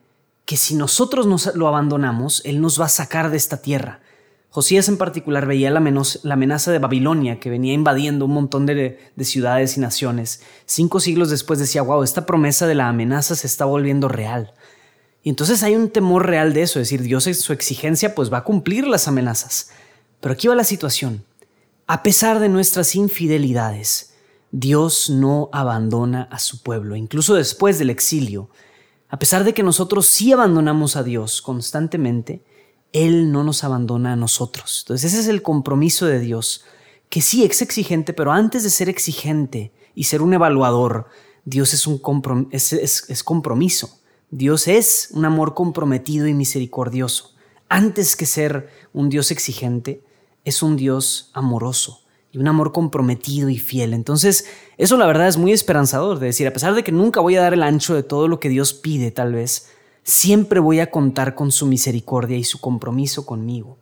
que 0.48 0.56
si 0.56 0.75
nosotros 0.75 1.27
nos 1.27 1.54
lo 1.56 1.68
abandonamos, 1.68 2.42
Él 2.46 2.62
nos 2.62 2.80
va 2.80 2.86
a 2.86 2.89
sacar 2.89 3.30
de 3.30 3.38
esta 3.38 3.62
tierra. 3.62 4.00
Josías 4.50 4.88
en 4.88 4.98
particular 4.98 5.46
veía 5.46 5.70
la, 5.70 5.80
amenaza 5.80 6.72
de 6.72 6.80
Babilonia 6.80 7.38
que 7.42 7.50
venía 7.50 7.74
invadiendo 7.74 8.24
un 8.24 8.32
montón 8.32 8.66
de, 8.66 8.98
de, 9.13 9.25
ciudades 9.25 9.75
y 9.75 9.82
naciones. 9.82 10.42
Cinco 10.66 11.01
siglos 11.01 11.30
después 11.30 11.60
decía, 11.60 11.82
wow, 11.82 12.01
esta 12.01 12.25
promesa 12.25 12.66
de 12.66 12.75
la 12.75 12.88
amenaza 12.88 13.36
se 13.36 13.46
está 13.46 13.66
volviendo 13.66 14.08
real. 14.08 14.54
Y 15.22 15.30
entonces 15.30 15.63
hay 15.63 15.75
un 15.75 15.89
temor 15.89 16.25
real 16.25 16.54
de 16.54 16.62
eso, 16.62 16.80
es 16.80 16.88
decir, 16.88 17.01
Dios 17.01 17.27
en 17.27 17.36
su 17.36 17.51
exigencia 17.51 18.16
pues 18.16 18.32
va 18.32 18.38
a 18.38 18.44
cumplir 18.46 18.88
las 18.88 19.10
amenazas. 19.10 19.72
Pero 20.22 20.32
aquí 20.32 20.48
va 20.48 20.56
la 20.56 20.63
situación. 20.63 21.25
A 21.88 22.04
pesar 22.04 22.39
de 22.39 22.48
nuestras 22.48 22.96
infidelidades, 22.96 24.13
Dios 24.51 25.10
no 25.10 25.50
abandona 25.51 26.24
a 26.32 26.39
su 26.39 26.63
pueblo, 26.63 26.96
incluso 26.96 27.36
después 27.36 27.80
del 27.80 27.89
exilio. 27.89 28.50
A 29.09 29.19
pesar 29.19 29.43
de 29.43 29.53
que 29.53 29.63
nosotros 29.63 30.05
sí 30.05 30.33
abandonamos 30.33 30.95
a 30.95 31.03
Dios 31.03 31.41
constantemente, 31.41 32.43
Él 32.91 33.31
no 33.31 33.43
nos 33.43 33.63
abandona 33.63 34.13
a 34.13 34.17
nosotros. 34.17 34.83
Entonces 34.83 35.13
ese 35.13 35.21
es 35.21 35.27
el 35.27 35.41
compromiso 35.41 36.05
de 36.05 36.19
Dios, 36.19 36.65
que 37.09 37.21
sí 37.21 37.43
es 37.43 37.61
exigente, 37.61 38.13
pero 38.13 38.31
antes 38.31 38.63
de 38.63 38.69
ser 38.69 38.89
exigente 38.89 39.71
y 39.95 40.05
ser 40.05 40.21
un 40.21 40.33
evaluador, 40.33 41.07
Dios 41.45 41.73
es, 41.73 41.87
un 41.87 42.01
es, 42.51 43.23
compromiso. 43.23 43.99
Dios 44.29 44.67
es 44.67 45.09
un 45.13 45.23
amor 45.23 45.53
comprometido 45.53 46.27
y 46.27 46.33
misericordioso. 46.33 47.33
Antes 47.69 48.17
que 48.17 48.25
ser 48.25 48.69
un 48.91 49.09
Dios 49.09 49.31
exigente, 49.31 50.03
es 50.43 50.61
un 50.61 50.75
Dios 50.75 51.31
amoroso 51.33 52.06
y 52.31 52.38
un 52.38 52.48
amor 52.48 52.72
comprometido 52.72 53.50
y 53.50 53.57
fiel. 53.57 53.93
Entonces, 53.93 54.46
eso 54.77 54.98
la 54.98 55.07
verdad 55.07 55.27
es 55.27 55.38
muy 55.38 55.51
esperanzador, 55.51 56.19
de 56.19 56.27
decir, 56.27 56.48
a 56.48 56.53
pesar 56.53 56.75
de 56.75 56.84
que 56.84 56.91
nunca 56.91 57.22
voy 57.22 57.36
a 57.36 57.41
dar 57.41 57.53
el 57.53 57.63
ancho 57.63 57.96
de 57.96 58.03
todo 58.03 58.27
lo 58.27 58.39
que 58.39 58.50
Dios 58.50 58.74
pide, 58.74 59.12
tal 59.12 59.34
vez, 59.34 59.69
siempre 60.03 60.60
voy 60.60 60.79
a 60.79 60.91
contar 60.91 61.36
con 61.36 61.51
su 61.51 61.65
misericordia 61.67 62.38
y 62.38 62.43
su 62.43 62.60
compromiso 62.60 63.25
conmigo. 63.25 63.77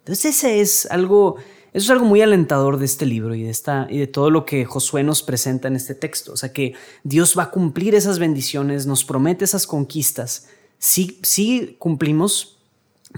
Entonces, 0.00 0.36
ese 0.36 0.60
es 0.60 0.86
algo, 0.90 1.36
eso 1.72 1.84
es 1.84 1.90
algo 1.90 2.06
muy 2.06 2.22
alentador 2.22 2.78
de 2.78 2.86
este 2.86 3.06
libro 3.06 3.34
y 3.34 3.42
de, 3.42 3.50
esta, 3.50 3.86
y 3.90 3.98
de 3.98 4.06
todo 4.06 4.30
lo 4.30 4.44
que 4.44 4.64
Josué 4.64 5.02
nos 5.02 5.22
presenta 5.22 5.68
en 5.68 5.76
este 5.76 5.94
texto. 5.94 6.32
O 6.32 6.36
sea, 6.36 6.52
que 6.52 6.74
Dios 7.04 7.34
va 7.38 7.44
a 7.44 7.50
cumplir 7.50 7.94
esas 7.94 8.18
bendiciones, 8.18 8.86
nos 8.86 9.04
promete 9.04 9.44
esas 9.44 9.66
conquistas. 9.66 10.48
Sí, 10.78 11.18
sí 11.22 11.76
cumplimos, 11.78 12.58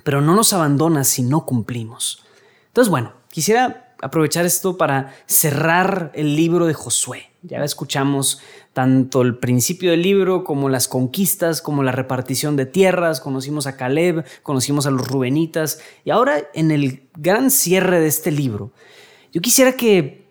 pero 0.04 0.20
no 0.20 0.34
nos 0.34 0.52
abandona 0.52 1.04
si 1.04 1.22
no 1.22 1.46
cumplimos. 1.46 2.24
Entonces, 2.68 2.90
bueno, 2.90 3.12
quisiera 3.28 3.89
aprovechar 4.02 4.46
esto 4.46 4.76
para 4.76 5.14
cerrar 5.26 6.10
el 6.14 6.36
libro 6.36 6.66
de 6.66 6.74
Josué. 6.74 7.30
Ya 7.42 7.62
escuchamos 7.64 8.40
tanto 8.72 9.22
el 9.22 9.38
principio 9.38 9.90
del 9.90 10.02
libro 10.02 10.44
como 10.44 10.68
las 10.68 10.88
conquistas, 10.88 11.62
como 11.62 11.82
la 11.82 11.92
repartición 11.92 12.56
de 12.56 12.66
tierras, 12.66 13.20
conocimos 13.20 13.66
a 13.66 13.76
Caleb, 13.76 14.24
conocimos 14.42 14.86
a 14.86 14.90
los 14.90 15.08
Rubenitas 15.08 15.80
y 16.04 16.10
ahora 16.10 16.42
en 16.54 16.70
el 16.70 17.08
gran 17.16 17.50
cierre 17.50 18.00
de 18.00 18.08
este 18.08 18.30
libro, 18.30 18.72
yo 19.32 19.40
quisiera 19.40 19.72
que, 19.72 20.28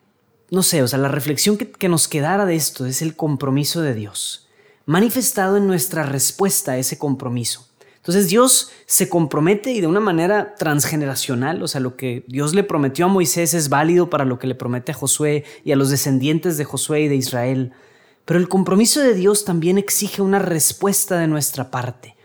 no 0.51 0.61
sé, 0.61 0.83
o 0.83 0.87
sea, 0.87 0.99
la 0.99 1.07
reflexión 1.07 1.57
que, 1.57 1.71
que 1.71 1.89
nos 1.89 2.07
quedara 2.07 2.45
de 2.45 2.55
esto 2.55 2.85
es 2.85 3.01
el 3.01 3.15
compromiso 3.15 3.81
de 3.81 3.93
Dios, 3.93 4.47
manifestado 4.85 5.57
en 5.57 5.67
nuestra 5.67 6.03
respuesta 6.03 6.73
a 6.73 6.77
ese 6.77 6.97
compromiso. 6.97 7.68
Entonces 7.99 8.29
Dios 8.29 8.71
se 8.85 9.09
compromete 9.09 9.71
y 9.71 9.81
de 9.81 9.87
una 9.87 9.99
manera 9.99 10.55
transgeneracional, 10.55 11.61
o 11.61 11.67
sea, 11.67 11.81
lo 11.81 11.97
que 11.97 12.23
Dios 12.27 12.55
le 12.55 12.63
prometió 12.63 13.05
a 13.05 13.09
Moisés 13.09 13.53
es 13.53 13.67
válido 13.67 14.09
para 14.09 14.23
lo 14.23 14.39
que 14.39 14.47
le 14.47 14.55
promete 14.55 14.93
a 14.93 14.95
Josué 14.95 15.43
y 15.65 15.73
a 15.73 15.75
los 15.75 15.89
descendientes 15.89 16.57
de 16.57 16.63
Josué 16.63 17.01
y 17.01 17.07
de 17.09 17.17
Israel. 17.17 17.73
Pero 18.23 18.39
el 18.39 18.47
compromiso 18.47 19.01
de 19.01 19.13
Dios 19.13 19.43
también 19.43 19.77
exige 19.77 20.21
una 20.21 20.39
respuesta 20.39 21.19
de 21.19 21.27
nuestra 21.27 21.71
parte. 21.71 22.15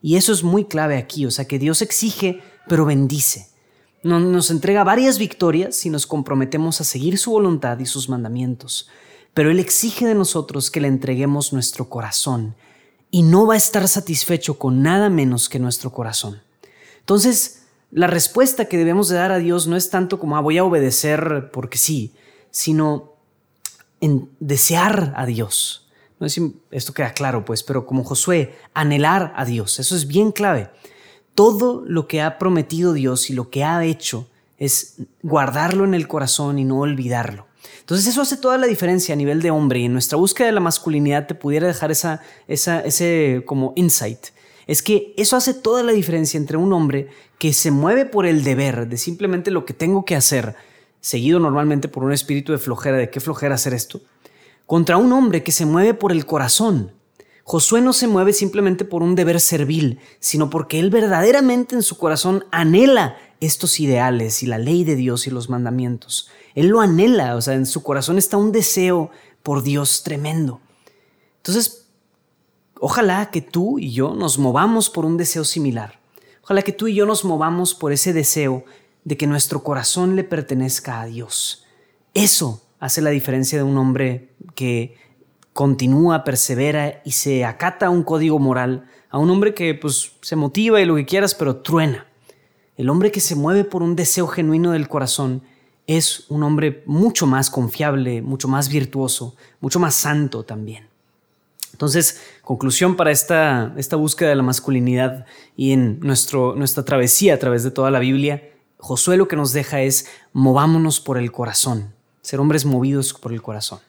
Y 0.00 0.16
eso 0.16 0.32
es 0.32 0.44
muy 0.44 0.66
clave 0.66 0.98
aquí, 0.98 1.26
o 1.26 1.30
sea, 1.30 1.46
que 1.46 1.58
Dios 1.58 1.82
exige, 1.82 2.40
pero 2.68 2.84
bendice. 2.84 3.48
Nos 4.04 4.50
entrega 4.50 4.84
varias 4.84 5.18
victorias 5.18 5.74
si 5.74 5.90
nos 5.90 6.06
comprometemos 6.06 6.80
a 6.80 6.84
seguir 6.84 7.18
su 7.18 7.32
voluntad 7.32 7.78
y 7.78 7.86
sus 7.86 8.08
mandamientos. 8.08 8.88
Pero 9.32 9.50
Él 9.50 9.58
exige 9.58 10.06
de 10.06 10.14
nosotros 10.14 10.70
que 10.70 10.80
le 10.80 10.88
entreguemos 10.88 11.52
nuestro 11.52 11.88
corazón 11.88 12.54
y 13.14 13.22
no 13.22 13.46
va 13.46 13.54
a 13.54 13.58
estar 13.58 13.86
satisfecho 13.86 14.58
con 14.58 14.82
nada 14.82 15.08
menos 15.08 15.48
que 15.48 15.60
nuestro 15.60 15.92
corazón. 15.92 16.42
Entonces, 16.98 17.62
la 17.92 18.08
respuesta 18.08 18.64
que 18.64 18.76
debemos 18.76 19.08
de 19.08 19.14
dar 19.14 19.30
a 19.30 19.38
Dios 19.38 19.68
no 19.68 19.76
es 19.76 19.88
tanto 19.88 20.18
como 20.18 20.36
ah, 20.36 20.40
voy 20.40 20.58
a 20.58 20.64
obedecer 20.64 21.48
porque 21.52 21.78
sí, 21.78 22.12
sino 22.50 23.12
en 24.00 24.28
desear 24.40 25.14
a 25.16 25.26
Dios. 25.26 25.86
Esto 26.72 26.92
queda 26.92 27.12
claro, 27.12 27.44
pues, 27.44 27.62
pero 27.62 27.86
como 27.86 28.02
Josué, 28.02 28.56
anhelar 28.74 29.32
a 29.36 29.44
Dios, 29.44 29.78
eso 29.78 29.94
es 29.94 30.08
bien 30.08 30.32
clave. 30.32 30.70
Todo 31.36 31.84
lo 31.86 32.08
que 32.08 32.20
ha 32.20 32.36
prometido 32.36 32.94
Dios 32.94 33.30
y 33.30 33.34
lo 33.34 33.48
que 33.48 33.62
ha 33.62 33.84
hecho 33.84 34.26
es 34.58 34.96
guardarlo 35.22 35.84
en 35.84 35.94
el 35.94 36.08
corazón 36.08 36.58
y 36.58 36.64
no 36.64 36.80
olvidarlo. 36.80 37.46
Entonces 37.80 38.06
eso 38.06 38.22
hace 38.22 38.36
toda 38.36 38.58
la 38.58 38.66
diferencia 38.66 39.12
a 39.12 39.16
nivel 39.16 39.42
de 39.42 39.50
hombre 39.50 39.80
y 39.80 39.84
en 39.84 39.92
nuestra 39.92 40.16
búsqueda 40.16 40.46
de 40.46 40.52
la 40.52 40.60
masculinidad 40.60 41.26
te 41.26 41.34
pudiera 41.34 41.66
dejar 41.66 41.90
esa, 41.90 42.20
esa, 42.48 42.80
ese 42.80 43.42
como 43.46 43.72
insight. 43.76 44.28
Es 44.66 44.82
que 44.82 45.12
eso 45.16 45.36
hace 45.36 45.54
toda 45.54 45.82
la 45.82 45.92
diferencia 45.92 46.38
entre 46.38 46.56
un 46.56 46.72
hombre 46.72 47.08
que 47.38 47.52
se 47.52 47.70
mueve 47.70 48.06
por 48.06 48.26
el 48.26 48.44
deber 48.44 48.88
de 48.88 48.96
simplemente 48.96 49.50
lo 49.50 49.64
que 49.64 49.74
tengo 49.74 50.04
que 50.04 50.16
hacer, 50.16 50.56
seguido 51.00 51.38
normalmente 51.38 51.88
por 51.88 52.04
un 52.04 52.12
espíritu 52.12 52.52
de 52.52 52.58
flojera, 52.58 52.96
de 52.96 53.10
qué 53.10 53.20
flojera 53.20 53.56
hacer 53.56 53.74
esto, 53.74 54.00
contra 54.66 54.96
un 54.96 55.12
hombre 55.12 55.42
que 55.42 55.52
se 55.52 55.66
mueve 55.66 55.92
por 55.92 56.12
el 56.12 56.24
corazón, 56.24 56.92
Josué 57.44 57.82
no 57.82 57.92
se 57.92 58.08
mueve 58.08 58.32
simplemente 58.32 58.86
por 58.86 59.02
un 59.02 59.14
deber 59.14 59.38
servil, 59.38 60.00
sino 60.18 60.48
porque 60.48 60.80
él 60.80 60.88
verdaderamente 60.88 61.74
en 61.74 61.82
su 61.82 61.98
corazón 61.98 62.46
anhela 62.50 63.18
estos 63.40 63.80
ideales 63.80 64.42
y 64.42 64.46
la 64.46 64.56
ley 64.56 64.82
de 64.82 64.96
Dios 64.96 65.26
y 65.26 65.30
los 65.30 65.50
mandamientos. 65.50 66.30
Él 66.54 66.68
lo 66.68 66.80
anhela, 66.80 67.36
o 67.36 67.42
sea, 67.42 67.54
en 67.54 67.66
su 67.66 67.82
corazón 67.82 68.16
está 68.16 68.38
un 68.38 68.50
deseo 68.50 69.10
por 69.42 69.62
Dios 69.62 70.02
tremendo. 70.04 70.60
Entonces, 71.36 71.86
ojalá 72.80 73.30
que 73.30 73.42
tú 73.42 73.78
y 73.78 73.92
yo 73.92 74.14
nos 74.14 74.38
movamos 74.38 74.88
por 74.88 75.04
un 75.04 75.18
deseo 75.18 75.44
similar. 75.44 76.00
Ojalá 76.42 76.62
que 76.62 76.72
tú 76.72 76.88
y 76.88 76.94
yo 76.94 77.04
nos 77.04 77.24
movamos 77.26 77.74
por 77.74 77.92
ese 77.92 78.14
deseo 78.14 78.64
de 79.04 79.18
que 79.18 79.26
nuestro 79.26 79.62
corazón 79.62 80.16
le 80.16 80.24
pertenezca 80.24 81.02
a 81.02 81.06
Dios. 81.06 81.66
Eso 82.14 82.62
hace 82.80 83.02
la 83.02 83.10
diferencia 83.10 83.58
de 83.58 83.64
un 83.64 83.76
hombre 83.76 84.30
que 84.54 84.96
continúa, 85.54 86.24
persevera 86.24 87.00
y 87.04 87.12
se 87.12 87.44
acata 87.46 87.86
a 87.86 87.90
un 87.90 88.02
código 88.02 88.38
moral, 88.38 88.84
a 89.08 89.18
un 89.18 89.30
hombre 89.30 89.54
que 89.54 89.74
pues 89.74 90.12
se 90.20 90.36
motiva 90.36 90.82
y 90.82 90.84
lo 90.84 90.96
que 90.96 91.06
quieras, 91.06 91.34
pero 91.34 91.56
truena. 91.56 92.06
El 92.76 92.90
hombre 92.90 93.10
que 93.10 93.20
se 93.20 93.36
mueve 93.36 93.64
por 93.64 93.82
un 93.82 93.96
deseo 93.96 94.26
genuino 94.26 94.72
del 94.72 94.88
corazón 94.88 95.42
es 95.86 96.26
un 96.28 96.42
hombre 96.42 96.82
mucho 96.86 97.26
más 97.26 97.48
confiable, 97.48 98.20
mucho 98.20 98.48
más 98.48 98.68
virtuoso, 98.68 99.36
mucho 99.60 99.78
más 99.78 99.94
santo 99.94 100.42
también. 100.42 100.88
Entonces, 101.72 102.20
conclusión 102.42 102.96
para 102.96 103.10
esta, 103.10 103.72
esta 103.76 103.96
búsqueda 103.96 104.30
de 104.30 104.36
la 104.36 104.42
masculinidad 104.42 105.24
y 105.56 105.72
en 105.72 106.00
nuestro, 106.00 106.54
nuestra 106.56 106.84
travesía 106.84 107.34
a 107.34 107.38
través 107.38 107.62
de 107.62 107.70
toda 107.70 107.90
la 107.90 108.00
Biblia, 108.00 108.42
Josué 108.78 109.16
lo 109.16 109.28
que 109.28 109.36
nos 109.36 109.52
deja 109.52 109.80
es 109.80 110.08
movámonos 110.34 111.00
por 111.00 111.16
el 111.16 111.32
corazón, 111.32 111.94
ser 112.20 112.38
hombres 112.38 112.66
movidos 112.66 113.14
por 113.14 113.32
el 113.32 113.40
corazón. 113.40 113.80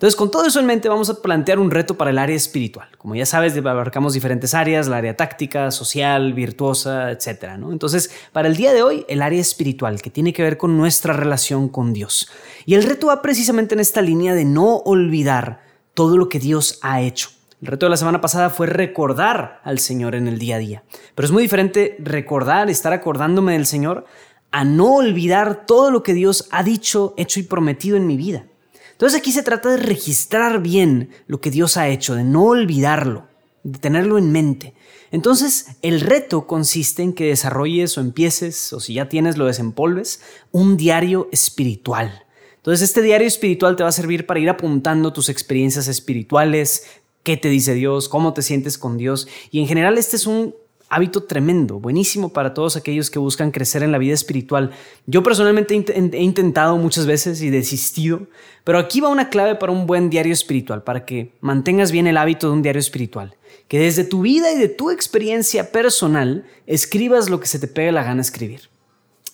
Entonces, 0.00 0.16
con 0.16 0.30
todo 0.30 0.46
eso 0.46 0.58
en 0.58 0.64
mente, 0.64 0.88
vamos 0.88 1.10
a 1.10 1.20
plantear 1.20 1.58
un 1.58 1.70
reto 1.70 1.98
para 1.98 2.10
el 2.10 2.16
área 2.16 2.34
espiritual. 2.34 2.88
Como 2.96 3.16
ya 3.16 3.26
sabes, 3.26 3.54
abarcamos 3.54 4.14
diferentes 4.14 4.54
áreas, 4.54 4.88
la 4.88 4.96
área 4.96 5.14
táctica, 5.14 5.70
social, 5.70 6.32
virtuosa, 6.32 7.10
etc. 7.10 7.50
Entonces, 7.70 8.10
para 8.32 8.48
el 8.48 8.56
día 8.56 8.72
de 8.72 8.82
hoy, 8.82 9.04
el 9.10 9.20
área 9.20 9.38
espiritual, 9.38 10.00
que 10.00 10.08
tiene 10.08 10.32
que 10.32 10.42
ver 10.42 10.56
con 10.56 10.78
nuestra 10.78 11.12
relación 11.12 11.68
con 11.68 11.92
Dios. 11.92 12.30
Y 12.64 12.76
el 12.76 12.84
reto 12.84 13.08
va 13.08 13.20
precisamente 13.20 13.74
en 13.74 13.80
esta 13.80 14.00
línea 14.00 14.32
de 14.32 14.46
no 14.46 14.76
olvidar 14.76 15.60
todo 15.92 16.16
lo 16.16 16.30
que 16.30 16.38
Dios 16.38 16.78
ha 16.80 17.02
hecho. 17.02 17.28
El 17.60 17.68
reto 17.68 17.84
de 17.84 17.90
la 17.90 17.98
semana 17.98 18.22
pasada 18.22 18.48
fue 18.48 18.68
recordar 18.68 19.60
al 19.64 19.80
Señor 19.80 20.14
en 20.14 20.28
el 20.28 20.38
día 20.38 20.56
a 20.56 20.60
día. 20.60 20.82
Pero 21.14 21.26
es 21.26 21.32
muy 21.32 21.42
diferente 21.42 21.98
recordar, 21.98 22.70
estar 22.70 22.94
acordándome 22.94 23.52
del 23.52 23.66
Señor, 23.66 24.06
a 24.50 24.64
no 24.64 24.94
olvidar 24.94 25.66
todo 25.66 25.90
lo 25.90 26.02
que 26.02 26.14
Dios 26.14 26.48
ha 26.52 26.62
dicho, 26.62 27.12
hecho 27.18 27.38
y 27.38 27.42
prometido 27.42 27.98
en 27.98 28.06
mi 28.06 28.16
vida. 28.16 28.46
Entonces 29.00 29.18
aquí 29.18 29.32
se 29.32 29.42
trata 29.42 29.70
de 29.70 29.78
registrar 29.78 30.60
bien 30.60 31.08
lo 31.26 31.40
que 31.40 31.50
Dios 31.50 31.78
ha 31.78 31.88
hecho, 31.88 32.14
de 32.14 32.22
no 32.22 32.44
olvidarlo, 32.44 33.28
de 33.62 33.78
tenerlo 33.78 34.18
en 34.18 34.30
mente. 34.30 34.74
Entonces 35.10 35.68
el 35.80 36.02
reto 36.02 36.46
consiste 36.46 37.02
en 37.02 37.14
que 37.14 37.24
desarrolles 37.24 37.96
o 37.96 38.02
empieces, 38.02 38.74
o 38.74 38.78
si 38.78 38.92
ya 38.92 39.08
tienes, 39.08 39.38
lo 39.38 39.46
desempolves, 39.46 40.20
un 40.52 40.76
diario 40.76 41.30
espiritual. 41.32 42.26
Entonces 42.56 42.86
este 42.86 43.00
diario 43.00 43.26
espiritual 43.26 43.74
te 43.74 43.84
va 43.84 43.88
a 43.88 43.92
servir 43.92 44.26
para 44.26 44.38
ir 44.38 44.50
apuntando 44.50 45.14
tus 45.14 45.30
experiencias 45.30 45.88
espirituales, 45.88 46.84
qué 47.22 47.38
te 47.38 47.48
dice 47.48 47.72
Dios, 47.72 48.06
cómo 48.06 48.34
te 48.34 48.42
sientes 48.42 48.76
con 48.76 48.98
Dios. 48.98 49.28
Y 49.50 49.60
en 49.60 49.66
general 49.66 49.96
este 49.96 50.16
es 50.16 50.26
un 50.26 50.54
hábito 50.90 51.22
tremendo, 51.22 51.78
buenísimo 51.78 52.32
para 52.32 52.52
todos 52.52 52.76
aquellos 52.76 53.10
que 53.10 53.20
buscan 53.20 53.52
crecer 53.52 53.84
en 53.84 53.92
la 53.92 53.98
vida 53.98 54.12
espiritual. 54.12 54.72
Yo 55.06 55.22
personalmente 55.22 55.74
he 55.74 56.22
intentado 56.22 56.76
muchas 56.76 57.06
veces 57.06 57.40
y 57.42 57.48
desistido, 57.48 58.26
pero 58.64 58.78
aquí 58.78 59.00
va 59.00 59.08
una 59.08 59.30
clave 59.30 59.54
para 59.54 59.72
un 59.72 59.86
buen 59.86 60.10
diario 60.10 60.32
espiritual, 60.32 60.82
para 60.82 61.06
que 61.06 61.32
mantengas 61.40 61.92
bien 61.92 62.08
el 62.08 62.16
hábito 62.16 62.48
de 62.48 62.54
un 62.54 62.62
diario 62.62 62.80
espiritual. 62.80 63.36
Que 63.68 63.78
desde 63.78 64.02
tu 64.02 64.22
vida 64.22 64.52
y 64.52 64.58
de 64.58 64.68
tu 64.68 64.90
experiencia 64.90 65.70
personal 65.70 66.44
escribas 66.66 67.30
lo 67.30 67.38
que 67.38 67.46
se 67.46 67.60
te 67.60 67.68
pegue 67.68 67.92
la 67.92 68.02
gana 68.02 68.20
escribir. 68.20 68.62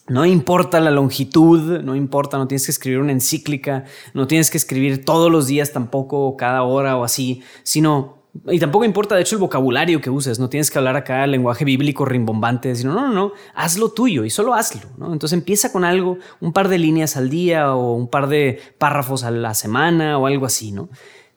No 0.09 0.25
importa 0.27 0.79
la 0.79 0.91
longitud, 0.91 1.81
no 1.81 1.97
importa, 1.97 2.37
no 2.37 2.47
tienes 2.47 2.67
que 2.67 2.71
escribir 2.71 3.01
una 3.01 3.13
encíclica, 3.13 3.85
no 4.15 4.27
tienes 4.27 4.51
que 4.51 4.59
escribir 4.59 5.05
todos 5.05 5.33
los 5.33 5.49
días 5.49 5.73
tampoco, 5.73 6.37
cada 6.37 6.63
hora 6.63 6.97
o 6.97 7.03
así, 7.03 7.43
sino 7.65 8.16
y 8.49 8.59
tampoco 8.59 8.85
importa, 8.85 9.15
de 9.15 9.23
hecho, 9.23 9.37
el 9.37 9.41
vocabulario 9.41 10.01
que 10.01 10.11
uses. 10.11 10.39
No 10.39 10.49
tienes 10.49 10.71
que 10.71 10.79
hablar 10.79 10.97
acá 10.97 11.25
el 11.25 11.31
lenguaje 11.31 11.65
bíblico 11.65 12.05
rimbombante. 12.05 12.75
Sino, 12.75 12.95
no, 12.95 13.09
no, 13.09 13.13
no, 13.13 13.33
hazlo 13.55 13.91
tuyo 13.91 14.25
y 14.25 14.31
solo 14.31 14.55
hazlo. 14.55 14.83
Entonces 15.13 15.33
empieza 15.33 15.73
con 15.73 15.85
algo, 15.85 16.19
un 16.41 16.53
par 16.53 16.69
de 16.69 16.79
líneas 16.79 17.17
al 17.17 17.31
día 17.31 17.75
o 17.75 17.95
un 17.95 18.09
par 18.09 18.29
de 18.29 18.61
párrafos 18.79 19.25
a 19.25 19.31
la 19.31 19.55
semana 19.55 20.19
o 20.19 20.27
algo 20.27 20.47
así. 20.47 20.73
¿no? 20.73 20.89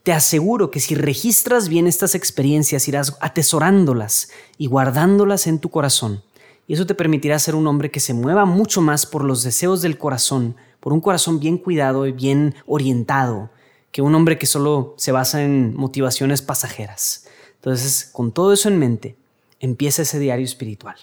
Te 0.04 0.14
aseguro 0.14 0.72
que 0.72 0.80
si 0.80 0.96
registras 0.96 1.70
bien 1.70 1.88
estas 1.88 2.16
experiencias, 2.16 2.88
irás 2.88 3.18
atesorándolas 3.22 4.32
y 4.58 4.68
guardándolas 4.68 5.48
en 5.48 5.60
tu 5.60 5.70
corazón. 5.70 6.24
Y 6.68 6.74
eso 6.74 6.86
te 6.86 6.96
permitirá 6.96 7.40
ser 7.40 7.56
un 7.56 7.68
hombre 7.68 7.90
que 7.90 8.00
se 8.00 8.14
mueva 8.14 8.46
mucho 8.46 8.82
más 8.82 9.06
por 9.06 9.24
los 9.24 9.44
deseos 9.44 9.82
del 9.82 9.98
corazón, 9.98 10.56
por 10.80 10.94
un 10.94 11.02
corazón 11.02 11.40
bien 11.40 11.58
cuidado 11.58 12.06
y 12.06 12.12
bien 12.12 12.56
orientado 12.68 13.50
que 13.92 14.02
un 14.02 14.14
hombre 14.16 14.38
que 14.38 14.46
solo 14.46 14.94
se 14.98 15.12
basa 15.12 15.44
en 15.44 15.76
motivaciones 15.76 16.42
pasajeras. 16.42 17.28
Entonces, 17.56 18.10
con 18.12 18.32
todo 18.32 18.54
eso 18.54 18.70
en 18.70 18.80
mente, 18.80 19.18
empieza 19.60 20.04
ese 20.04 20.20
diario 20.20 20.46
espiritual. 20.46 20.96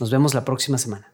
Nos 0.00 0.10
vemos 0.10 0.34
la 0.34 0.44
próxima 0.44 0.78
semana. 0.78 1.13